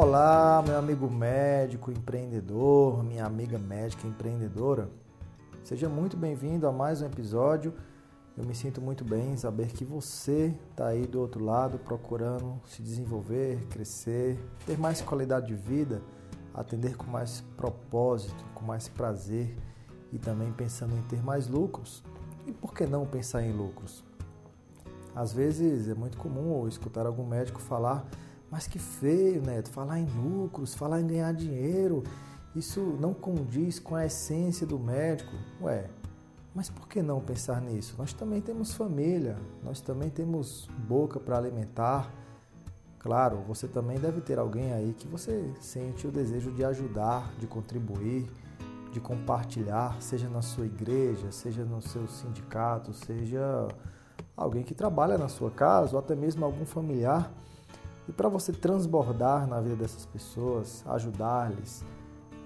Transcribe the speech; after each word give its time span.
Olá, 0.00 0.62
meu 0.64 0.78
amigo 0.78 1.10
médico 1.10 1.90
empreendedor, 1.90 3.02
minha 3.02 3.26
amiga 3.26 3.58
médica 3.58 4.06
empreendedora. 4.06 4.88
Seja 5.64 5.88
muito 5.88 6.16
bem-vindo 6.16 6.68
a 6.68 6.72
mais 6.72 7.02
um 7.02 7.06
episódio. 7.06 7.74
Eu 8.36 8.44
me 8.44 8.54
sinto 8.54 8.80
muito 8.80 9.02
bem 9.02 9.32
em 9.32 9.36
saber 9.36 9.72
que 9.72 9.84
você 9.84 10.54
está 10.70 10.86
aí 10.86 11.04
do 11.04 11.20
outro 11.20 11.44
lado 11.44 11.80
procurando 11.80 12.60
se 12.64 12.80
desenvolver, 12.80 13.66
crescer, 13.70 14.38
ter 14.64 14.78
mais 14.78 15.00
qualidade 15.00 15.48
de 15.48 15.54
vida, 15.56 16.00
atender 16.54 16.96
com 16.96 17.10
mais 17.10 17.40
propósito, 17.56 18.44
com 18.54 18.64
mais 18.64 18.88
prazer 18.88 19.52
e 20.12 20.18
também 20.18 20.52
pensando 20.52 20.96
em 20.96 21.02
ter 21.08 21.20
mais 21.24 21.48
lucros. 21.48 22.04
E 22.46 22.52
por 22.52 22.72
que 22.72 22.86
não 22.86 23.04
pensar 23.04 23.42
em 23.42 23.50
lucros? 23.50 24.04
Às 25.12 25.32
vezes 25.32 25.88
é 25.88 25.94
muito 25.94 26.16
comum 26.16 26.68
escutar 26.68 27.04
algum 27.04 27.26
médico 27.26 27.60
falar 27.60 28.08
mas 28.50 28.66
que 28.66 28.78
feio, 28.78 29.42
Neto, 29.42 29.70
falar 29.70 29.98
em 29.98 30.06
lucros, 30.06 30.74
falar 30.74 31.00
em 31.00 31.06
ganhar 31.06 31.32
dinheiro, 31.32 32.02
isso 32.54 32.80
não 32.98 33.12
condiz 33.12 33.78
com 33.78 33.94
a 33.94 34.06
essência 34.06 34.66
do 34.66 34.78
médico. 34.78 35.32
Ué, 35.60 35.88
mas 36.54 36.70
por 36.70 36.88
que 36.88 37.02
não 37.02 37.20
pensar 37.20 37.60
nisso? 37.60 37.94
Nós 37.98 38.12
também 38.12 38.40
temos 38.40 38.74
família, 38.74 39.36
nós 39.62 39.80
também 39.80 40.08
temos 40.08 40.68
boca 40.88 41.20
para 41.20 41.36
alimentar. 41.36 42.10
Claro, 42.98 43.42
você 43.46 43.68
também 43.68 43.98
deve 43.98 44.20
ter 44.20 44.38
alguém 44.38 44.72
aí 44.72 44.92
que 44.92 45.06
você 45.06 45.52
sente 45.60 46.06
o 46.06 46.10
desejo 46.10 46.50
de 46.50 46.64
ajudar, 46.64 47.32
de 47.38 47.46
contribuir, 47.46 48.28
de 48.90 48.98
compartilhar, 48.98 50.00
seja 50.00 50.28
na 50.28 50.42
sua 50.42 50.66
igreja, 50.66 51.30
seja 51.30 51.64
no 51.64 51.80
seu 51.82 52.08
sindicato, 52.08 52.92
seja 52.92 53.68
alguém 54.36 54.64
que 54.64 54.74
trabalha 54.74 55.18
na 55.18 55.28
sua 55.28 55.50
casa 55.50 55.92
ou 55.94 55.98
até 56.00 56.16
mesmo 56.16 56.44
algum 56.44 56.64
familiar 56.64 57.30
e 58.08 58.12
para 58.12 58.28
você 58.28 58.52
transbordar 58.52 59.46
na 59.46 59.60
vida 59.60 59.76
dessas 59.76 60.06
pessoas, 60.06 60.82
ajudar-lhes, 60.86 61.84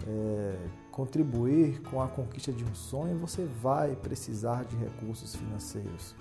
é, 0.06 0.56
contribuir 0.90 1.80
com 1.82 2.02
a 2.02 2.08
conquista 2.08 2.52
de 2.52 2.64
um 2.64 2.74
sonho, 2.74 3.16
você 3.16 3.44
vai 3.44 3.94
precisar 3.94 4.64
de 4.64 4.76
recursos 4.76 5.36
financeiros. 5.36 6.16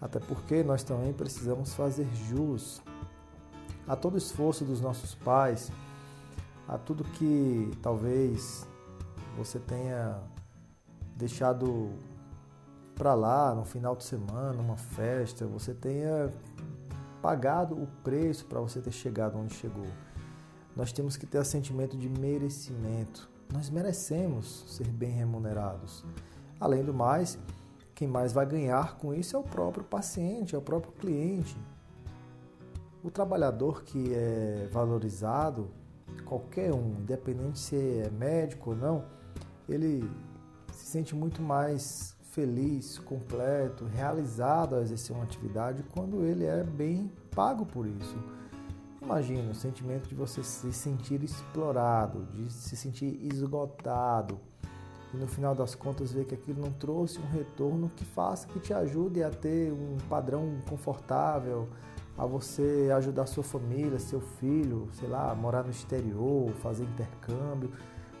Até 0.00 0.18
porque 0.18 0.64
nós 0.64 0.82
também 0.82 1.12
precisamos 1.12 1.74
fazer 1.74 2.06
jus 2.28 2.82
a 3.86 3.94
todo 3.94 4.14
o 4.14 4.18
esforço 4.18 4.64
dos 4.64 4.80
nossos 4.80 5.14
pais, 5.14 5.70
a 6.66 6.76
tudo 6.76 7.04
que 7.04 7.70
talvez 7.80 8.66
você 9.38 9.60
tenha 9.60 10.18
deixado 11.14 11.90
para 12.96 13.14
lá 13.14 13.54
no 13.54 13.64
final 13.64 13.94
de 13.94 14.02
semana, 14.02 14.60
uma 14.60 14.76
festa, 14.76 15.46
você 15.46 15.72
tenha 15.72 16.32
pagado 17.26 17.74
o 17.74 17.88
preço 18.04 18.46
para 18.46 18.60
você 18.60 18.80
ter 18.80 18.92
chegado 18.92 19.36
onde 19.36 19.52
chegou. 19.52 19.88
Nós 20.76 20.92
temos 20.92 21.16
que 21.16 21.26
ter 21.26 21.40
o 21.40 21.44
sentimento 21.44 21.96
de 21.96 22.08
merecimento. 22.08 23.28
Nós 23.52 23.68
merecemos 23.68 24.64
ser 24.68 24.86
bem 24.86 25.10
remunerados. 25.10 26.04
Além 26.60 26.84
do 26.84 26.94
mais, 26.94 27.36
quem 27.96 28.06
mais 28.06 28.32
vai 28.32 28.46
ganhar 28.46 28.96
com 28.98 29.12
isso 29.12 29.34
é 29.34 29.40
o 29.40 29.42
próprio 29.42 29.82
paciente, 29.82 30.54
é 30.54 30.58
o 30.58 30.62
próprio 30.62 30.92
cliente. 30.92 31.58
O 33.02 33.10
trabalhador 33.10 33.82
que 33.82 34.14
é 34.14 34.68
valorizado, 34.70 35.68
qualquer 36.24 36.72
um, 36.72 36.94
independente 37.00 37.58
se 37.58 37.74
é 37.74 38.08
médico 38.08 38.70
ou 38.70 38.76
não, 38.76 39.04
ele 39.68 40.08
se 40.70 40.86
sente 40.86 41.12
muito 41.12 41.42
mais 41.42 42.15
feliz, 42.36 42.98
completo, 42.98 43.86
realizado 43.86 44.74
ao 44.74 44.82
exercer 44.82 45.16
uma 45.16 45.24
atividade 45.24 45.82
quando 45.94 46.22
ele 46.22 46.44
é 46.44 46.62
bem 46.62 47.10
pago 47.34 47.64
por 47.64 47.86
isso. 47.86 48.14
Imagina 49.00 49.52
o 49.52 49.54
sentimento 49.54 50.06
de 50.06 50.14
você 50.14 50.42
se 50.42 50.70
sentir 50.70 51.24
explorado, 51.24 52.26
de 52.26 52.52
se 52.52 52.76
sentir 52.76 53.18
esgotado 53.22 54.38
e 55.14 55.16
no 55.16 55.26
final 55.26 55.54
das 55.54 55.74
contas 55.74 56.12
ver 56.12 56.26
que 56.26 56.34
aquilo 56.34 56.60
não 56.60 56.72
trouxe 56.72 57.18
um 57.18 57.26
retorno 57.30 57.90
que 57.96 58.04
faça, 58.04 58.46
que 58.46 58.60
te 58.60 58.74
ajude 58.74 59.22
a 59.22 59.30
ter 59.30 59.72
um 59.72 59.96
padrão 60.06 60.58
confortável, 60.68 61.66
a 62.18 62.26
você 62.26 62.90
ajudar 62.94 63.24
sua 63.24 63.44
família, 63.44 63.98
seu 63.98 64.20
filho, 64.20 64.90
sei 64.92 65.08
lá, 65.08 65.34
morar 65.34 65.62
no 65.62 65.70
exterior, 65.70 66.50
fazer 66.56 66.84
intercâmbio 66.84 67.72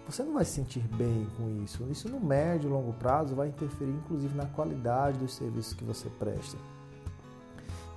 você 0.06 0.22
não 0.22 0.34
vai 0.34 0.44
se 0.44 0.52
sentir 0.52 0.86
bem 0.96 1.26
com 1.36 1.62
isso. 1.64 1.84
Isso 1.90 2.08
no 2.08 2.20
médio 2.20 2.68
e 2.68 2.72
longo 2.72 2.92
prazo 2.92 3.34
vai 3.34 3.48
interferir 3.48 3.92
inclusive 3.92 4.34
na 4.36 4.46
qualidade 4.46 5.18
dos 5.18 5.34
serviços 5.34 5.74
que 5.74 5.84
você 5.84 6.08
presta. 6.08 6.56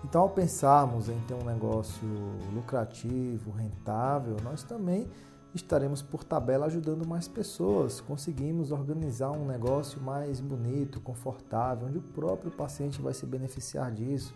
Então, 0.04 0.22
ao 0.22 0.30
pensarmos 0.30 1.10
em 1.10 1.20
ter 1.22 1.34
um 1.34 1.44
negócio 1.44 2.08
lucrativo, 2.54 3.52
rentável, 3.52 4.38
nós 4.44 4.64
também 4.64 5.08
estaremos 5.54 6.02
por 6.02 6.24
tabela 6.24 6.68
ajudando 6.68 7.08
mais 7.08 7.28
pessoas. 7.28 8.00
Conseguimos 8.00 8.72
organizar 8.72 9.32
um 9.32 9.46
negócio 9.46 10.02
mais 10.02 10.40
bonito, 10.40 11.02
confortável, 11.02 11.88
onde 11.88 11.98
o 11.98 12.02
próprio 12.02 12.50
paciente 12.50 13.02
vai 13.02 13.14
se 13.14 13.26
beneficiar 13.26 13.92
disso. 13.92 14.34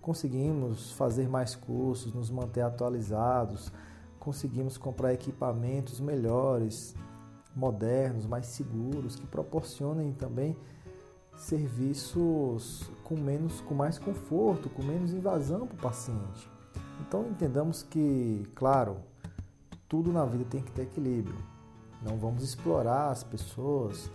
Conseguimos 0.00 0.92
fazer 0.92 1.28
mais 1.28 1.54
cursos, 1.54 2.12
nos 2.12 2.30
manter 2.30 2.62
atualizados, 2.62 3.70
conseguimos 4.18 4.76
comprar 4.76 5.12
equipamentos 5.12 6.00
melhores, 6.00 6.94
modernos, 7.54 8.26
mais 8.26 8.46
seguros, 8.46 9.16
que 9.16 9.26
proporcionem 9.26 10.12
também 10.12 10.56
serviços 11.36 12.90
com 13.04 13.16
menos, 13.16 13.60
com 13.60 13.74
mais 13.74 13.98
conforto, 13.98 14.68
com 14.68 14.82
menos 14.82 15.12
invasão 15.12 15.66
para 15.66 15.76
o 15.76 15.78
paciente. 15.78 16.50
Então 17.00 17.26
entendamos 17.28 17.82
que, 17.82 18.46
claro, 18.54 18.96
tudo 19.88 20.12
na 20.12 20.24
vida 20.24 20.44
tem 20.44 20.62
que 20.62 20.70
ter 20.72 20.82
equilíbrio. 20.82 21.38
Não 22.02 22.16
vamos 22.18 22.42
explorar 22.42 23.10
as 23.10 23.24
pessoas, 23.24 24.10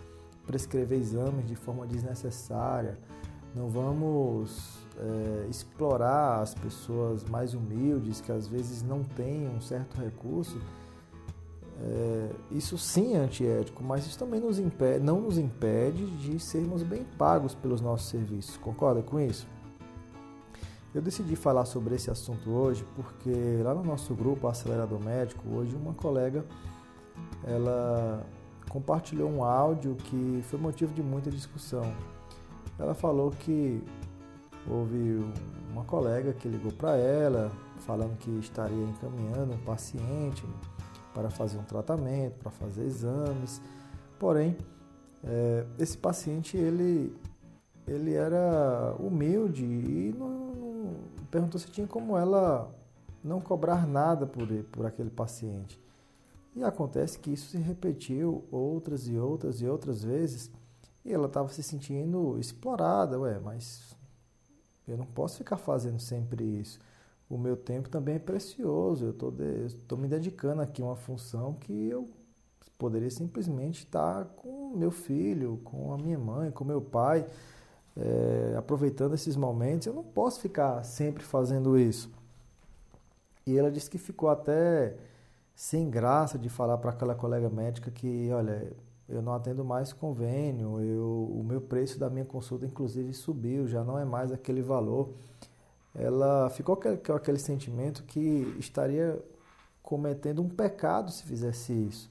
prescrever 0.46 0.98
exames 0.98 1.46
de 1.46 1.56
forma 1.56 1.86
desnecessária, 1.86 2.98
não 3.54 3.68
vamos 3.68 4.83
é, 4.98 5.46
explorar 5.48 6.40
as 6.40 6.54
pessoas 6.54 7.24
mais 7.24 7.54
humildes 7.54 8.20
que 8.20 8.30
às 8.30 8.46
vezes 8.46 8.82
não 8.82 9.02
têm 9.02 9.48
um 9.48 9.60
certo 9.60 10.00
recurso, 10.00 10.60
é, 11.80 12.30
isso 12.50 12.78
sim 12.78 13.14
é 13.14 13.18
antiético, 13.18 13.82
mas 13.82 14.06
isso 14.06 14.18
também 14.18 14.40
nos 14.40 14.58
impede, 14.58 15.04
não 15.04 15.20
nos 15.20 15.38
impede 15.38 16.06
de 16.16 16.38
sermos 16.38 16.82
bem 16.82 17.04
pagos 17.18 17.54
pelos 17.54 17.80
nossos 17.80 18.08
serviços. 18.08 18.56
Concorda 18.56 19.02
com 19.02 19.18
isso? 19.18 19.46
Eu 20.94 21.02
decidi 21.02 21.34
falar 21.34 21.64
sobre 21.64 21.96
esse 21.96 22.08
assunto 22.08 22.50
hoje 22.50 22.86
porque 22.94 23.60
lá 23.64 23.74
no 23.74 23.82
nosso 23.82 24.14
grupo 24.14 24.46
Acelerador 24.46 25.02
Médico, 25.02 25.42
hoje 25.48 25.74
uma 25.74 25.92
colega 25.92 26.44
ela 27.42 28.24
compartilhou 28.68 29.28
um 29.28 29.42
áudio 29.42 29.96
que 29.96 30.40
foi 30.44 30.58
motivo 30.58 30.94
de 30.94 31.02
muita 31.02 31.30
discussão. 31.30 31.92
Ela 32.78 32.94
falou 32.94 33.30
que 33.30 33.82
Houve 34.68 35.22
uma 35.70 35.84
colega 35.84 36.32
que 36.32 36.48
ligou 36.48 36.72
para 36.72 36.96
ela, 36.96 37.50
falando 37.80 38.16
que 38.18 38.30
estaria 38.38 38.84
encaminhando 38.84 39.54
um 39.54 39.58
paciente 39.58 40.44
para 41.12 41.30
fazer 41.30 41.58
um 41.58 41.64
tratamento, 41.64 42.38
para 42.38 42.50
fazer 42.50 42.84
exames. 42.84 43.60
Porém, 44.18 44.56
é, 45.22 45.66
esse 45.78 45.96
paciente 45.96 46.56
ele, 46.56 47.14
ele 47.86 48.14
era 48.14 48.94
humilde 48.98 49.64
e 49.64 50.14
não, 50.18 50.28
não, 50.28 50.94
perguntou 51.30 51.60
se 51.60 51.70
tinha 51.70 51.86
como 51.86 52.16
ela 52.16 52.70
não 53.22 53.40
cobrar 53.40 53.86
nada 53.86 54.26
por, 54.26 54.46
por 54.70 54.86
aquele 54.86 55.10
paciente. 55.10 55.80
E 56.54 56.62
acontece 56.62 57.18
que 57.18 57.32
isso 57.32 57.50
se 57.50 57.58
repetiu 57.58 58.44
outras 58.50 59.08
e 59.08 59.18
outras 59.18 59.60
e 59.60 59.66
outras 59.66 60.04
vezes 60.04 60.50
e 61.04 61.12
ela 61.12 61.26
estava 61.26 61.48
se 61.48 61.62
sentindo 61.62 62.38
explorada, 62.38 63.18
ué, 63.18 63.38
mas 63.38 63.93
eu 64.86 64.96
não 64.96 65.06
posso 65.06 65.38
ficar 65.38 65.56
fazendo 65.56 66.00
sempre 66.00 66.44
isso. 66.44 66.78
O 67.28 67.38
meu 67.38 67.56
tempo 67.56 67.88
também 67.88 68.16
é 68.16 68.18
precioso. 68.18 69.06
Eu 69.06 69.66
estou 69.66 69.98
me 69.98 70.08
dedicando 70.08 70.62
aqui 70.62 70.82
a 70.82 70.84
uma 70.84 70.96
função 70.96 71.54
que 71.54 71.72
eu 71.88 72.08
poderia 72.78 73.10
simplesmente 73.10 73.84
estar 73.84 74.26
com 74.36 74.76
meu 74.76 74.90
filho, 74.90 75.60
com 75.64 75.92
a 75.92 75.96
minha 75.96 76.18
mãe, 76.18 76.50
com 76.50 76.64
meu 76.64 76.80
pai, 76.82 77.26
é, 77.96 78.54
aproveitando 78.58 79.14
esses 79.14 79.36
momentos. 79.36 79.86
Eu 79.86 79.94
não 79.94 80.04
posso 80.04 80.40
ficar 80.40 80.82
sempre 80.84 81.24
fazendo 81.24 81.78
isso. 81.78 82.10
E 83.46 83.56
ela 83.56 83.70
disse 83.70 83.90
que 83.90 83.98
ficou 83.98 84.28
até 84.28 84.96
sem 85.54 85.88
graça 85.88 86.38
de 86.38 86.48
falar 86.48 86.78
para 86.78 86.90
aquela 86.90 87.14
colega 87.14 87.48
médica 87.48 87.90
que, 87.90 88.30
olha, 88.32 88.72
eu 89.08 89.20
não 89.20 89.34
atendo 89.34 89.64
mais 89.64 89.92
convênio, 89.92 90.80
eu, 90.80 91.30
o 91.32 91.44
meu 91.44 91.60
preço 91.60 91.98
da 91.98 92.08
minha 92.08 92.24
consulta 92.24 92.64
inclusive 92.64 93.12
subiu, 93.12 93.66
já 93.66 93.84
não 93.84 93.98
é 93.98 94.04
mais 94.04 94.32
aquele 94.32 94.62
valor. 94.62 95.10
Ela 95.94 96.50
ficou 96.50 96.76
com 96.76 97.12
aquele, 97.12 97.38
sentimento 97.38 98.02
que 98.04 98.56
estaria 98.58 99.22
cometendo 99.82 100.42
um 100.42 100.48
pecado 100.48 101.10
se 101.10 101.22
fizesse 101.24 101.72
isso. 101.72 102.08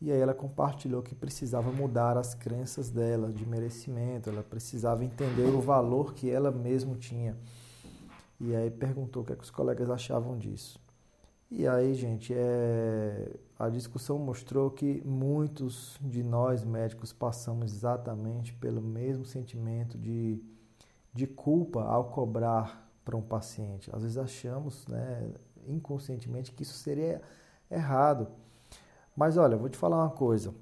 E 0.00 0.10
aí 0.10 0.18
ela 0.18 0.34
compartilhou 0.34 1.02
que 1.02 1.14
precisava 1.14 1.70
mudar 1.70 2.16
as 2.18 2.34
crenças 2.34 2.90
dela 2.90 3.30
de 3.32 3.46
merecimento, 3.46 4.28
ela 4.28 4.42
precisava 4.42 5.04
entender 5.04 5.46
o 5.46 5.60
valor 5.60 6.14
que 6.14 6.30
ela 6.30 6.50
mesma 6.50 6.96
tinha. 6.96 7.36
E 8.40 8.54
aí 8.54 8.70
perguntou 8.70 9.22
o 9.22 9.26
que, 9.26 9.32
é 9.32 9.36
que 9.36 9.44
os 9.44 9.50
colegas 9.50 9.88
achavam 9.88 10.36
disso. 10.36 10.78
E 11.50 11.66
aí, 11.68 11.94
gente, 11.94 12.32
é... 12.34 13.36
a 13.58 13.68
discussão 13.68 14.18
mostrou 14.18 14.70
que 14.70 15.02
muitos 15.04 15.98
de 16.00 16.22
nós 16.22 16.64
médicos 16.64 17.12
passamos 17.12 17.72
exatamente 17.72 18.52
pelo 18.54 18.80
mesmo 18.80 19.24
sentimento 19.24 19.96
de, 19.98 20.42
de 21.12 21.26
culpa 21.26 21.82
ao 21.84 22.10
cobrar 22.10 22.90
para 23.04 23.16
um 23.16 23.22
paciente. 23.22 23.90
Às 23.92 24.02
vezes 24.02 24.18
achamos, 24.18 24.86
né, 24.86 25.30
inconscientemente, 25.66 26.52
que 26.52 26.62
isso 26.62 26.74
seria 26.74 27.20
errado. 27.70 28.28
Mas 29.14 29.36
olha, 29.36 29.56
vou 29.56 29.68
te 29.68 29.76
falar 29.76 29.96
uma 29.96 30.10
coisa. 30.10 30.54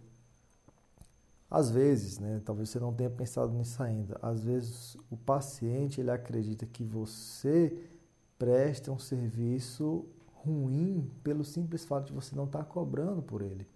Às 1.51 1.71
vezes, 1.71 2.19
né, 2.19 2.41
talvez 2.45 2.71
você 2.71 2.81
não 2.81 2.93
tenha 2.93 3.11
pensado 3.11 3.53
nisso 3.53 3.83
ainda, 3.83 4.19
às 4.23 4.43
vezes 4.43 4.97
o 5.11 5.17
paciente 5.19 6.01
ele 6.01 6.11
acredita 6.11 6.65
que 6.65 6.83
você 6.83 7.79
presta 8.39 8.91
um 8.91 8.99
serviço 8.99 10.07
ruim 10.45 11.11
pelo 11.23 11.45
simples 11.45 11.85
fato 11.85 12.07
de 12.07 12.13
você 12.13 12.35
não 12.35 12.45
estar 12.45 12.61
tá 12.61 12.65
cobrando 12.65 13.23
por 13.23 13.43
ele. 13.43 13.67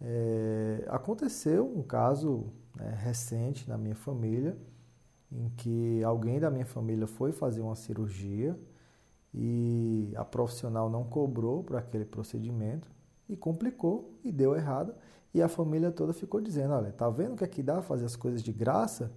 É, 0.00 0.84
aconteceu 0.88 1.66
um 1.66 1.82
caso 1.82 2.46
né, 2.76 2.94
recente 3.02 3.68
na 3.68 3.78
minha 3.78 3.94
família, 3.94 4.56
em 5.30 5.48
que 5.56 6.02
alguém 6.04 6.38
da 6.38 6.50
minha 6.50 6.66
família 6.66 7.06
foi 7.06 7.32
fazer 7.32 7.60
uma 7.60 7.74
cirurgia 7.74 8.58
e 9.32 10.12
a 10.16 10.24
profissional 10.24 10.88
não 10.88 11.04
cobrou 11.04 11.62
por 11.64 11.76
aquele 11.76 12.04
procedimento 12.04 12.88
e 13.28 13.36
complicou 13.36 14.12
e 14.22 14.30
deu 14.30 14.54
errado. 14.54 14.94
E 15.32 15.42
a 15.42 15.48
família 15.48 15.90
toda 15.90 16.12
ficou 16.12 16.40
dizendo: 16.40 16.74
Olha, 16.74 16.92
tá 16.92 17.10
vendo 17.10 17.36
que 17.36 17.44
aqui 17.44 17.62
dá 17.62 17.82
fazer 17.82 18.04
as 18.04 18.14
coisas 18.14 18.42
de 18.42 18.52
graça? 18.52 19.12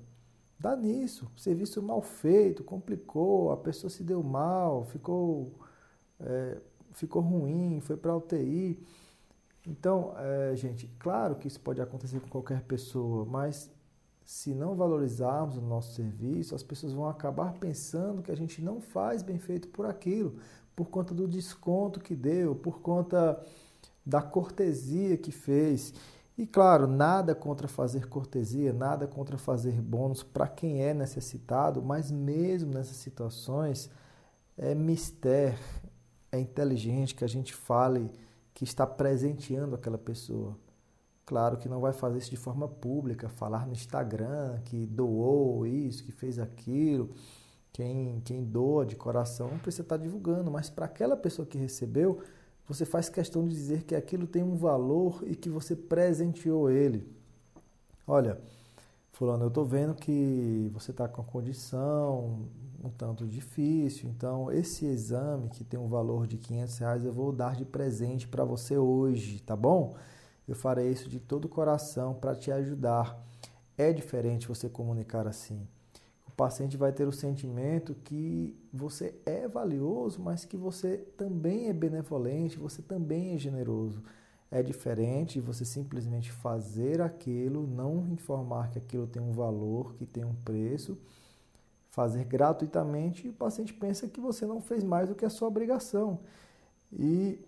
Dá 0.60 0.76
nisso. 0.76 1.30
Serviço 1.38 1.84
mal 1.84 2.02
feito, 2.02 2.64
complicou, 2.64 3.52
a 3.52 3.58
pessoa 3.58 3.92
se 3.92 4.04
deu 4.04 4.24
mal, 4.24 4.86
ficou 4.86 5.54
é, 6.20 6.58
ficou 6.92 7.22
ruim, 7.22 7.80
foi 7.80 7.98
para 7.98 8.16
UTI. 8.16 8.80
Então, 9.66 10.14
é, 10.18 10.56
gente, 10.56 10.88
claro 10.98 11.36
que 11.36 11.48
isso 11.48 11.60
pode 11.60 11.82
acontecer 11.82 12.20
com 12.20 12.30
qualquer 12.30 12.62
pessoa, 12.62 13.26
mas 13.26 13.70
se 14.24 14.54
não 14.54 14.76
valorizarmos 14.76 15.58
o 15.58 15.62
nosso 15.62 15.94
serviço, 15.94 16.54
as 16.54 16.64
pessoas 16.64 16.94
vão 16.94 17.08
acabar 17.08 17.54
pensando 17.54 18.22
que 18.22 18.32
a 18.32 18.36
gente 18.36 18.62
não 18.62 18.82
faz 18.82 19.24
bem 19.24 19.40
feito 19.40 19.68
por 19.70 19.86
aquilo, 19.86 20.36
por 20.76 20.90
conta 20.90 21.14
do 21.14 21.28
desconto 21.28 22.00
que 22.00 22.16
deu, 22.16 22.56
por 22.56 22.82
conta 22.82 23.42
da 24.06 24.22
cortesia 24.22 25.18
que 25.18 25.32
fez. 25.32 25.94
E 26.38 26.46
claro, 26.46 26.88
nada 26.88 27.34
contra 27.34 27.68
fazer 27.68 28.08
cortesia, 28.08 28.72
nada 28.72 29.08
contra 29.08 29.38
fazer 29.38 29.82
bônus 29.82 30.24
para 30.24 30.48
quem 30.48 30.84
é 30.84 30.94
necessitado, 30.94 31.82
mas 31.82 32.12
mesmo 32.12 32.74
nessas 32.74 32.98
situações 32.98 33.90
é 34.58 34.76
mistério, 34.76 35.58
é 36.32 36.40
inteligente 36.40 37.16
que 37.16 37.24
a 37.24 37.28
gente 37.28 37.54
fale 37.54 38.10
que 38.54 38.64
está 38.64 38.86
presenteando 38.86 39.76
aquela 39.76 39.98
pessoa. 39.98 40.58
Claro 41.26 41.58
que 41.58 41.68
não 41.68 41.82
vai 41.82 41.94
fazer 41.94 42.20
isso 42.20 42.30
de 42.30 42.38
forma 42.38 42.68
pública, 42.68 43.28
falar 43.28 43.68
no 43.68 43.74
Instagram 43.74 44.60
que 44.64 44.86
doou 44.86 45.66
isso, 45.66 46.04
que 46.04 46.12
fez 46.12 46.40
aquilo. 46.40 47.10
Quem, 47.72 48.22
quem 48.22 48.44
doa 48.44 48.86
de 48.86 48.96
coração 48.96 49.52
não 49.52 49.60
precisa 49.60 49.84
estar 49.84 49.98
divulgando, 49.98 50.50
mas 50.50 50.70
para 50.70 50.86
aquela 50.86 51.16
pessoa 51.16 51.46
que 51.46 51.58
recebeu, 51.58 52.22
você 52.68 52.86
faz 52.86 53.10
questão 53.10 53.48
de 53.48 53.54
dizer 53.54 53.84
que 53.84 53.94
aquilo 53.94 54.26
tem 54.26 54.42
um 54.42 54.56
valor 54.56 55.24
e 55.26 55.36
que 55.36 55.50
você 55.50 55.76
presenteou 55.76 56.70
ele. 56.70 57.08
Olha, 58.06 58.40
Fulano, 59.12 59.44
eu 59.44 59.48
estou 59.50 59.66
vendo 59.66 59.96
que 59.96 60.70
você 60.74 60.92
está 60.92 61.08
com 61.08 61.22
a 61.22 61.26
condição, 61.26 62.48
um 62.84 62.90
tanto 62.90 63.26
difícil. 63.26 64.10
Então, 64.10 64.52
esse 64.52 64.86
exame 64.86 65.50
que 65.50 65.64
tem 65.64 65.80
um 65.80 65.88
valor 65.88 66.28
de 66.28 66.38
500 66.38 66.78
reais, 66.78 67.06
eu 67.06 67.14
vou 67.14 67.32
dar 67.32 67.56
de 67.56 67.66
presente 67.66 68.28
para 68.28 68.44
você 68.44 68.78
hoje, 68.78 69.42
tá 69.42 69.56
bom? 69.56 69.96
Eu 70.48 70.56
farei 70.56 70.92
isso 70.92 71.10
de 71.10 71.20
todo 71.20 71.46
o 71.46 71.50
coração 71.50 72.14
para 72.14 72.36
te 72.36 72.52
ajudar. 72.52 73.22
É 73.78 73.92
diferente 73.92 74.48
você 74.48 74.70
comunicar 74.70 75.28
assim. 75.28 75.68
O 76.26 76.32
paciente 76.32 76.78
vai 76.78 76.92
ter 76.92 77.08
o 77.08 77.12
sentimento 77.12 77.96
que 77.96 78.56
você 78.72 79.16
é 79.26 79.48
valioso, 79.48 80.22
mas 80.22 80.46
que 80.46 80.56
você 80.56 80.98
também 81.18 81.68
é 81.68 81.74
benevolente, 81.74 82.58
você 82.58 82.82
também 82.82 83.34
é 83.34 83.38
generoso. 83.38 84.04
É 84.50 84.64
diferente 84.64 85.42
você 85.42 85.66
simplesmente 85.66 86.32
fazer 86.32 87.02
aquilo, 87.02 87.68
não 87.68 88.08
informar 88.08 88.70
que 88.70 88.78
aquilo 88.78 89.06
tem 89.06 89.22
um 89.22 89.34
valor, 89.34 89.96
que 89.96 90.06
tem 90.06 90.24
um 90.24 90.34
preço 90.34 90.98
fazer 91.98 92.26
gratuitamente 92.26 93.26
e 93.26 93.32
o 93.32 93.34
paciente 93.34 93.74
pensa 93.74 94.08
que 94.08 94.22
você 94.22 94.46
não 94.46 94.62
fez 94.62 94.84
mais 94.84 95.10
do 95.10 95.16
que 95.16 95.26
a 95.26 95.32
sua 95.32 95.48
obrigação. 95.48 96.20
E 96.94 97.40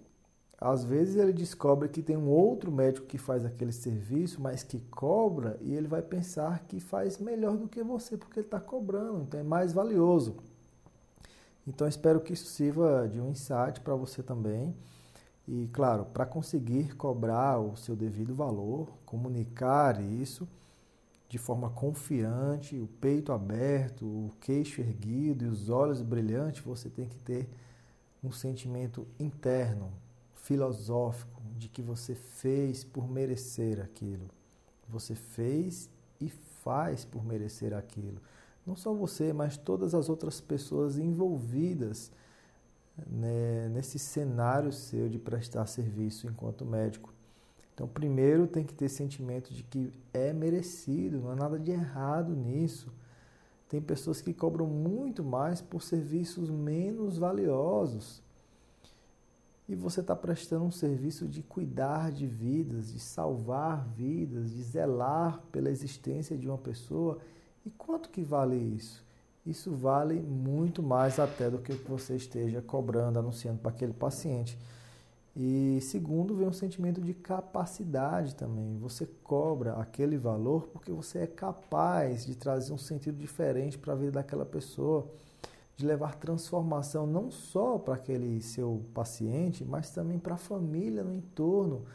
às 0.59 0.83
vezes 0.83 1.17
ele 1.17 1.31
descobre 1.31 1.87
que 1.87 2.01
tem 2.01 2.17
um 2.17 2.27
outro 2.27 2.71
médico 2.71 3.05
que 3.05 3.19
faz 3.19 3.45
aquele 3.45 3.71
serviço, 3.71 4.41
mas 4.41 4.63
que 4.63 4.79
cobra, 4.89 5.55
e 5.61 5.75
ele 5.75 5.87
vai 5.87 6.01
pensar 6.01 6.65
que 6.67 6.79
faz 6.79 7.19
melhor 7.19 7.57
do 7.57 7.67
que 7.67 7.83
você, 7.83 8.17
porque 8.17 8.39
ele 8.39 8.47
está 8.47 8.59
cobrando, 8.59 9.21
então 9.21 9.39
é 9.39 9.43
mais 9.43 9.71
valioso. 9.71 10.37
Então 11.67 11.87
espero 11.87 12.19
que 12.19 12.33
isso 12.33 12.47
sirva 12.47 13.07
de 13.07 13.21
um 13.21 13.29
insight 13.29 13.79
para 13.81 13.93
você 13.93 14.23
também. 14.23 14.75
E 15.47 15.69
claro, 15.71 16.05
para 16.05 16.25
conseguir 16.25 16.95
cobrar 16.95 17.59
o 17.59 17.77
seu 17.77 17.95
devido 17.95 18.33
valor, 18.33 18.87
comunicar 19.05 20.01
isso, 20.01 20.47
de 21.29 21.37
forma 21.37 21.69
confiante, 21.69 22.75
o 22.75 22.87
peito 22.87 23.31
aberto, 23.31 24.03
o 24.03 24.31
queixo 24.41 24.81
erguido 24.81 25.45
e 25.45 25.47
os 25.47 25.69
olhos 25.69 26.01
brilhantes, 26.01 26.63
você 26.63 26.89
tem 26.89 27.07
que 27.07 27.17
ter 27.19 27.47
um 28.23 28.31
sentimento 28.31 29.07
interno, 29.19 29.93
filosófico, 30.33 31.39
de 31.55 31.69
que 31.69 31.83
você 31.83 32.15
fez 32.15 32.83
por 32.83 33.07
merecer 33.07 33.79
aquilo. 33.79 34.27
Você 34.87 35.13
fez 35.13 35.87
e 36.19 36.29
faz 36.29 37.05
por 37.05 37.23
merecer 37.23 37.75
aquilo. 37.75 38.19
Não 38.65 38.75
só 38.75 38.91
você, 38.91 39.31
mas 39.31 39.55
todas 39.55 39.93
as 39.93 40.09
outras 40.09 40.41
pessoas 40.41 40.97
envolvidas 40.97 42.11
né, 43.07 43.69
nesse 43.69 43.99
cenário 43.99 44.71
seu 44.71 45.07
de 45.07 45.19
prestar 45.19 45.67
serviço 45.67 46.27
enquanto 46.27 46.65
médico. 46.65 47.13
Então, 47.79 47.87
primeiro 47.87 48.45
tem 48.45 48.65
que 48.65 48.73
ter 48.73 48.89
sentimento 48.89 49.53
de 49.53 49.63
que 49.63 49.93
é 50.13 50.33
merecido, 50.33 51.19
não 51.19 51.31
há 51.31 51.35
nada 51.35 51.57
de 51.57 51.71
errado 51.71 52.35
nisso. 52.35 52.91
Tem 53.69 53.79
pessoas 53.79 54.21
que 54.21 54.33
cobram 54.33 54.67
muito 54.67 55.23
mais 55.23 55.61
por 55.61 55.81
serviços 55.81 56.49
menos 56.49 57.17
valiosos. 57.17 58.21
E 59.65 59.75
você 59.75 60.01
está 60.01 60.13
prestando 60.13 60.65
um 60.65 60.71
serviço 60.71 61.25
de 61.25 61.41
cuidar 61.41 62.11
de 62.11 62.27
vidas, 62.27 62.91
de 62.91 62.99
salvar 62.99 63.87
vidas, 63.95 64.51
de 64.51 64.61
zelar 64.61 65.41
pela 65.49 65.69
existência 65.69 66.37
de 66.37 66.49
uma 66.49 66.57
pessoa. 66.57 67.19
E 67.65 67.69
quanto 67.69 68.09
que 68.09 68.21
vale 68.21 68.57
isso? 68.57 69.05
Isso 69.45 69.71
vale 69.71 70.19
muito 70.19 70.83
mais 70.83 71.17
até 71.17 71.49
do 71.49 71.59
que 71.59 71.71
o 71.71 71.77
que 71.77 71.89
você 71.89 72.17
esteja 72.17 72.61
cobrando, 72.61 73.19
anunciando 73.19 73.59
para 73.59 73.71
aquele 73.71 73.93
paciente. 73.93 74.59
E 75.41 75.79
segundo, 75.79 76.35
vem 76.35 76.49
um 76.49 76.51
sentimento 76.51 76.99
de 76.99 77.13
capacidade 77.13 78.35
também. 78.35 78.77
Você 78.79 79.07
cobra 79.23 79.75
aquele 79.75 80.17
valor 80.17 80.67
porque 80.67 80.91
você 80.91 81.19
é 81.19 81.27
capaz 81.27 82.25
de 82.25 82.35
trazer 82.35 82.73
um 82.73 82.77
sentido 82.77 83.17
diferente 83.17 83.77
para 83.77 83.93
a 83.93 83.95
vida 83.95 84.11
daquela 84.11 84.45
pessoa, 84.45 85.07
de 85.77 85.85
levar 85.85 86.15
transformação 86.15 87.07
não 87.07 87.31
só 87.31 87.77
para 87.77 87.93
aquele 87.93 88.41
seu 88.41 88.83
paciente, 88.93 89.63
mas 89.63 89.91
também 89.91 90.19
para 90.19 90.33
a 90.33 90.37
família 90.37 91.05
no 91.05 91.13
entorno. 91.13 91.85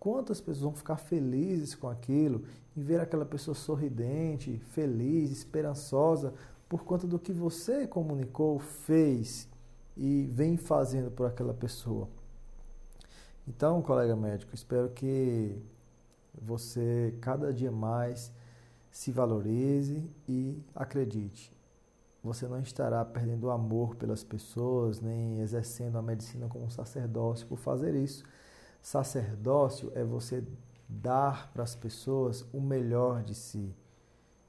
Quantas 0.00 0.40
pessoas 0.40 0.62
vão 0.62 0.72
ficar 0.72 0.96
felizes 0.96 1.74
com 1.74 1.90
aquilo 1.90 2.44
e 2.74 2.80
ver 2.80 3.00
aquela 3.00 3.26
pessoa 3.26 3.54
sorridente, 3.54 4.56
feliz, 4.70 5.30
esperançosa 5.30 6.32
por 6.66 6.84
conta 6.84 7.06
do 7.06 7.18
que 7.18 7.34
você 7.34 7.86
comunicou, 7.86 8.58
fez 8.58 9.46
e 9.94 10.26
vem 10.32 10.56
fazendo 10.56 11.10
por 11.10 11.26
aquela 11.26 11.52
pessoa. 11.52 12.08
Então, 13.46 13.82
colega 13.82 14.16
médico, 14.16 14.54
espero 14.54 14.88
que 14.88 15.62
você 16.40 17.14
cada 17.20 17.52
dia 17.52 17.70
mais 17.70 18.32
se 18.90 19.12
valorize 19.12 20.02
e 20.26 20.62
acredite. 20.74 21.52
Você 22.22 22.48
não 22.48 22.58
estará 22.58 23.04
perdendo 23.04 23.44
o 23.44 23.50
amor 23.50 23.96
pelas 23.96 24.24
pessoas, 24.24 24.98
nem 24.98 25.40
exercendo 25.40 25.98
a 25.98 26.02
medicina 26.02 26.48
como 26.48 26.64
um 26.64 26.70
sacerdócio 26.70 27.46
por 27.46 27.58
fazer 27.58 27.94
isso. 27.94 28.24
Sacerdócio 28.80 29.92
é 29.94 30.02
você 30.02 30.42
dar 30.88 31.52
para 31.52 31.62
as 31.62 31.74
pessoas 31.74 32.46
o 32.50 32.60
melhor 32.60 33.22
de 33.22 33.34
si. 33.34 33.74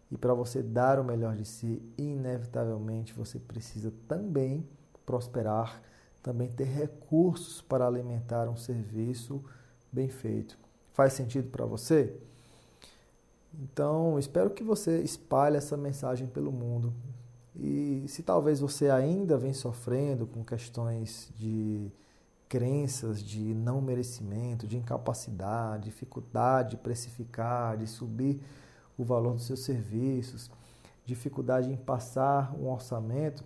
E 0.09 0.17
para 0.17 0.33
você 0.33 0.63
dar 0.63 0.99
o 0.99 1.03
melhor 1.03 1.35
de 1.35 1.43
si, 1.43 1.81
inevitavelmente 1.97 3.13
você 3.13 3.39
precisa 3.39 3.91
também 4.07 4.65
prosperar 5.05 5.81
também 6.25 6.49
ter 6.49 6.63
recursos 6.63 7.61
para 7.61 7.85
alimentar 7.85 8.49
um 8.49 8.57
serviço 8.57 9.43
bem 9.91 10.09
feito. 10.09 10.57
Faz 10.91 11.13
sentido 11.13 11.51
para 11.51 11.67
você? 11.67 12.17
Então, 13.53 14.17
espero 14.17 14.49
que 14.49 14.63
você 14.63 15.03
espalhe 15.03 15.55
essa 15.55 15.77
mensagem 15.77 16.25
pelo 16.25 16.51
mundo. 16.51 16.91
E 17.55 18.05
se 18.07 18.23
talvez 18.23 18.59
você 18.59 18.89
ainda 18.89 19.37
vem 19.37 19.53
sofrendo 19.53 20.25
com 20.25 20.43
questões 20.43 21.29
de 21.37 21.91
crenças 22.49 23.21
de 23.21 23.53
não 23.53 23.79
merecimento, 23.79 24.65
de 24.65 24.77
incapacidade, 24.77 25.85
dificuldade 25.85 26.71
de 26.71 26.77
precificar, 26.77 27.77
de 27.77 27.85
subir 27.85 28.41
o 28.97 29.03
valor 29.03 29.35
dos 29.35 29.45
seus 29.45 29.59
serviços, 29.59 30.49
dificuldade 31.05 31.71
em 31.71 31.77
passar 31.77 32.51
um 32.55 32.67
orçamento, 32.67 33.43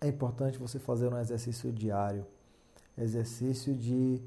é 0.00 0.08
importante 0.08 0.58
você 0.58 0.78
fazer 0.78 1.12
um 1.12 1.18
exercício 1.18 1.72
diário. 1.72 2.26
Exercício 2.96 3.74
de 3.74 4.20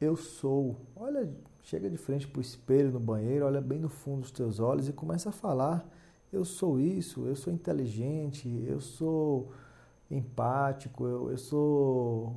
eu 0.00 0.16
sou. 0.16 0.76
Olha, 0.96 1.30
chega 1.62 1.88
de 1.88 1.96
frente 1.96 2.26
para 2.26 2.38
o 2.38 2.42
espelho 2.42 2.90
no 2.90 3.00
banheiro, 3.00 3.46
olha 3.46 3.60
bem 3.60 3.78
no 3.78 3.88
fundo 3.88 4.22
dos 4.22 4.30
teus 4.30 4.60
olhos 4.60 4.88
e 4.88 4.92
começa 4.92 5.30
a 5.30 5.32
falar: 5.32 5.88
eu 6.32 6.44
sou 6.44 6.78
isso, 6.80 7.26
eu 7.26 7.36
sou 7.36 7.52
inteligente, 7.52 8.48
eu 8.66 8.80
sou 8.80 9.52
empático, 10.10 11.06
eu, 11.06 11.30
eu 11.30 11.38
sou 11.38 12.36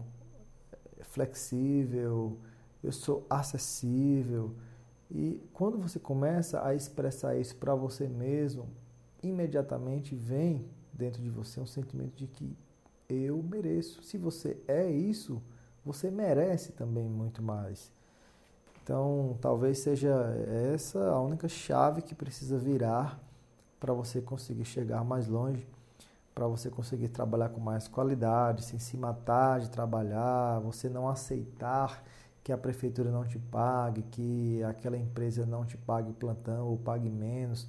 flexível, 1.01 2.38
eu 2.83 2.91
sou 2.91 3.25
acessível. 3.29 4.55
E 5.09 5.41
quando 5.53 5.77
você 5.77 6.00
começa 6.00 6.65
a 6.65 6.75
expressar 6.75 7.38
isso 7.38 7.55
para 7.55 7.74
você 7.74 8.07
mesmo, 8.07 8.67
imediatamente 9.24 10.15
vem 10.15 10.65
dentro 10.97 11.21
de 11.21 11.29
você 11.29 11.59
um 11.59 11.65
sentimento 11.65 12.15
de 12.15 12.27
que 12.27 12.55
eu 13.09 13.41
mereço. 13.43 14.01
Se 14.03 14.17
você 14.17 14.57
é 14.67 14.89
isso, 14.89 15.41
você 15.85 16.09
merece 16.11 16.71
também 16.73 17.07
muito 17.07 17.41
mais. 17.41 17.91
Então, 18.83 19.37
talvez 19.41 19.79
seja 19.79 20.13
essa 20.73 21.09
a 21.09 21.21
única 21.21 21.47
chave 21.47 22.01
que 22.01 22.15
precisa 22.15 22.57
virar 22.57 23.19
para 23.79 23.93
você 23.93 24.21
conseguir 24.21 24.65
chegar 24.65 25.03
mais 25.03 25.27
longe, 25.27 25.67
para 26.33 26.47
você 26.47 26.69
conseguir 26.69 27.09
trabalhar 27.09 27.49
com 27.49 27.59
mais 27.59 27.87
qualidade, 27.87 28.63
sem 28.63 28.79
se 28.79 28.95
matar 28.95 29.59
de 29.59 29.69
trabalhar, 29.69 30.59
você 30.59 30.89
não 30.89 31.07
aceitar 31.07 32.03
que 32.43 32.51
a 32.51 32.57
prefeitura 32.57 33.11
não 33.11 33.25
te 33.25 33.37
pague, 33.37 34.03
que 34.03 34.63
aquela 34.63 34.97
empresa 34.97 35.45
não 35.45 35.65
te 35.65 35.75
pague 35.77 36.13
plantão 36.13 36.67
ou 36.67 36.77
pague 36.77 37.09
menos. 37.09 37.67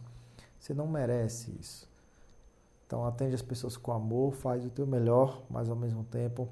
Você 0.59 0.73
não 0.73 0.87
merece 0.87 1.51
isso. 1.61 1.89
Então 2.89 3.05
atende 3.05 3.35
as 3.35 3.43
pessoas 3.43 3.77
com 3.77 3.93
amor, 3.93 4.33
faz 4.33 4.65
o 4.65 4.71
teu 4.71 4.87
melhor, 4.87 5.43
mas 5.51 5.69
ao 5.69 5.77
mesmo 5.77 6.05
tempo 6.05 6.49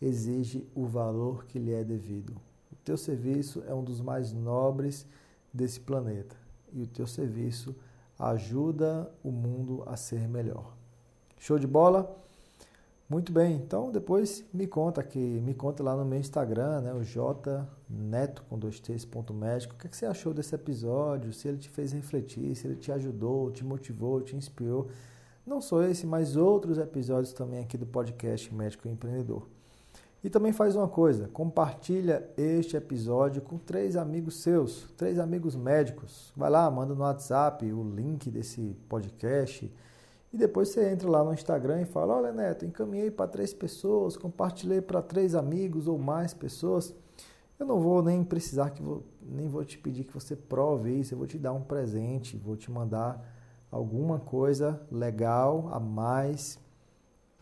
exige 0.00 0.68
o 0.74 0.84
valor 0.84 1.46
que 1.46 1.58
lhe 1.58 1.72
é 1.72 1.82
devido. 1.82 2.34
O 2.70 2.76
teu 2.84 2.98
serviço 2.98 3.64
é 3.66 3.74
um 3.74 3.82
dos 3.82 4.02
mais 4.02 4.30
nobres 4.30 5.06
desse 5.50 5.80
planeta 5.80 6.36
e 6.70 6.82
o 6.82 6.86
teu 6.86 7.06
serviço 7.06 7.74
ajuda 8.18 9.10
o 9.24 9.30
mundo 9.30 9.82
a 9.86 9.96
ser 9.96 10.28
melhor. 10.28 10.76
Show 11.38 11.58
de 11.58 11.66
bola? 11.66 12.14
Muito 13.10 13.32
bem, 13.32 13.56
então 13.56 13.90
depois 13.90 14.44
me 14.54 14.68
conta 14.68 15.00
aqui, 15.00 15.18
me 15.18 15.52
conta 15.52 15.82
lá 15.82 15.96
no 15.96 16.04
meu 16.04 16.16
Instagram, 16.16 16.80
né, 16.80 16.94
o 16.94 17.02
jneto 17.02 18.44
com 18.48 18.56
dois 18.56 18.78
t's, 18.78 19.04
ponto 19.04 19.34
médico, 19.34 19.74
o 19.74 19.76
que, 19.76 19.88
é 19.88 19.90
que 19.90 19.96
você 19.96 20.06
achou 20.06 20.32
desse 20.32 20.54
episódio, 20.54 21.32
se 21.32 21.48
ele 21.48 21.58
te 21.58 21.68
fez 21.68 21.90
refletir, 21.90 22.54
se 22.54 22.68
ele 22.68 22.76
te 22.76 22.92
ajudou, 22.92 23.50
te 23.50 23.64
motivou, 23.64 24.20
te 24.20 24.36
inspirou. 24.36 24.90
Não 25.44 25.60
só 25.60 25.82
esse, 25.82 26.06
mas 26.06 26.36
outros 26.36 26.78
episódios 26.78 27.32
também 27.32 27.58
aqui 27.58 27.76
do 27.76 27.84
podcast 27.84 28.54
Médico 28.54 28.86
Empreendedor. 28.86 29.48
E 30.22 30.30
também 30.30 30.52
faz 30.52 30.76
uma 30.76 30.86
coisa, 30.86 31.26
compartilha 31.26 32.30
este 32.36 32.76
episódio 32.76 33.42
com 33.42 33.58
três 33.58 33.96
amigos 33.96 34.36
seus, 34.36 34.86
três 34.96 35.18
amigos 35.18 35.56
médicos. 35.56 36.32
Vai 36.36 36.48
lá, 36.48 36.70
manda 36.70 36.94
no 36.94 37.00
WhatsApp 37.00 37.72
o 37.72 37.82
link 37.82 38.30
desse 38.30 38.76
podcast, 38.88 39.68
e 40.32 40.36
depois 40.36 40.68
você 40.68 40.88
entra 40.90 41.10
lá 41.10 41.24
no 41.24 41.32
Instagram 41.32 41.82
e 41.82 41.84
fala: 41.84 42.16
Olha, 42.16 42.32
Neto, 42.32 42.64
encaminhei 42.64 43.10
para 43.10 43.26
três 43.26 43.52
pessoas, 43.52 44.16
compartilhei 44.16 44.80
para 44.80 45.02
três 45.02 45.34
amigos 45.34 45.88
ou 45.88 45.98
mais 45.98 46.32
pessoas. 46.32 46.94
Eu 47.58 47.66
não 47.66 47.80
vou 47.80 48.02
nem 48.02 48.24
precisar 48.24 48.70
que 48.70 48.80
vou, 48.80 49.02
nem 49.20 49.48
vou 49.48 49.64
te 49.64 49.76
pedir 49.76 50.04
que 50.04 50.14
você 50.14 50.36
prove 50.36 50.98
isso. 50.98 51.12
Eu 51.12 51.18
vou 51.18 51.26
te 51.26 51.36
dar 51.36 51.52
um 51.52 51.62
presente, 51.62 52.36
vou 52.36 52.56
te 52.56 52.70
mandar 52.70 53.22
alguma 53.70 54.18
coisa 54.18 54.80
legal 54.90 55.68
a 55.72 55.80
mais, 55.80 56.58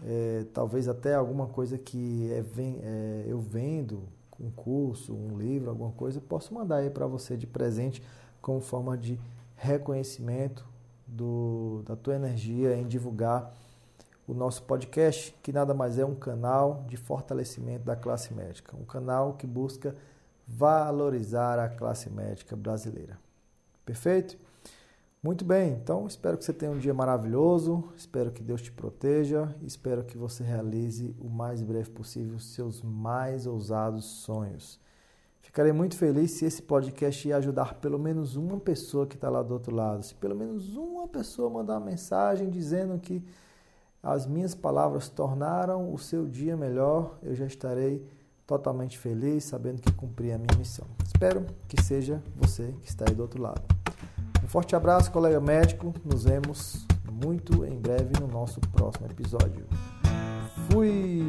é, 0.04 0.45
talvez 0.52 0.88
até 0.88 1.14
alguma 1.14 1.47
coisa 1.47 1.78
que 1.78 2.30
é, 2.33 2.45
é, 2.83 3.25
eu 3.26 3.40
vendo, 3.40 4.02
um 4.40 4.50
curso, 4.50 5.14
um 5.14 5.37
livro, 5.38 5.71
alguma 5.71 5.92
coisa, 5.92 6.21
posso 6.21 6.54
mandar 6.54 6.76
aí 6.76 6.90
para 6.90 7.07
você 7.07 7.37
de 7.37 7.47
presente 7.47 8.02
como 8.40 8.61
forma 8.61 8.97
de 8.97 9.18
reconhecimento 9.57 10.66
do, 11.08 11.82
da 11.84 11.96
tua 11.96 12.14
energia 12.14 12.76
em 12.76 12.86
divulgar 12.86 13.52
o 14.26 14.34
nosso 14.34 14.62
podcast, 14.64 15.34
que 15.42 15.50
nada 15.50 15.72
mais 15.72 15.98
é 15.98 16.04
um 16.04 16.14
canal 16.14 16.84
de 16.86 16.98
fortalecimento 16.98 17.84
da 17.84 17.96
classe 17.96 18.34
médica, 18.34 18.76
um 18.76 18.84
canal 18.84 19.34
que 19.34 19.46
busca 19.46 19.96
valorizar 20.46 21.58
a 21.58 21.68
classe 21.68 22.10
médica 22.10 22.54
brasileira. 22.54 23.18
Perfeito? 23.86 24.38
Muito 25.22 25.44
bem, 25.44 25.72
então 25.72 26.06
espero 26.06 26.38
que 26.38 26.44
você 26.44 26.52
tenha 26.52 26.70
um 26.70 26.78
dia 26.78 26.94
maravilhoso, 26.94 27.92
espero 27.96 28.30
que 28.30 28.42
Deus 28.42 28.62
te 28.62 28.70
proteja, 28.70 29.52
espero 29.62 30.04
que 30.04 30.16
você 30.16 30.44
realize 30.44 31.16
o 31.18 31.28
mais 31.28 31.60
breve 31.60 31.90
possível 31.90 32.36
os 32.36 32.54
seus 32.54 32.82
mais 32.82 33.46
ousados 33.46 34.04
sonhos. 34.04 34.78
Ficarei 35.40 35.73
muito 35.73 35.97
feliz 35.97 36.33
se 36.33 36.45
esse 36.45 36.62
podcast 36.62 37.33
ajudar 37.33 37.75
pelo 37.75 37.99
menos 37.99 38.37
uma 38.37 38.59
pessoa 38.59 39.07
que 39.07 39.14
está 39.14 39.30
lá 39.30 39.42
do 39.42 39.54
outro 39.54 39.75
lado. 39.75 40.02
Se 40.02 40.14
pelo 40.14 40.37
menos 40.37 40.76
uma 40.76 41.09
pessoa 41.09 41.49
mandar 41.50 41.78
uma 41.78 41.87
mensagem 41.87 42.50
dizendo 42.50 42.99
que 42.99 43.25
as 44.02 44.26
minhas 44.26 44.54
palavras 44.54 45.09
tornaram 45.09 45.92
o 45.92 45.99
seu 45.99 46.26
dia 46.26 46.57
melhor, 46.57 47.18
eu 47.23 47.35
já 47.35 47.47
estarei 47.47 48.07
totalmente 48.47 48.97
feliz, 48.97 49.45
sabendo 49.45 49.83
que 49.83 49.92
cumpri 49.92 50.33
a 50.33 50.38
minha 50.38 50.57
missão. 50.57 50.87
Espero 51.04 51.45
que 51.66 51.83
seja 51.83 52.23
você 52.37 52.75
que 52.80 52.88
está 52.88 53.04
aí 53.09 53.14
do 53.14 53.23
outro 53.23 53.42
lado. 53.42 53.62
Um 54.42 54.49
forte 54.49 54.75
abraço, 54.75 55.12
colega 55.12 55.40
médico. 55.40 55.92
Nos 56.02 56.25
vemos 56.25 56.87
muito 57.11 57.64
em 57.66 57.78
breve 57.78 58.18
no 58.18 58.26
nosso 58.26 58.61
próximo 58.61 59.07
episódio. 59.07 59.66
Fui! 60.71 61.28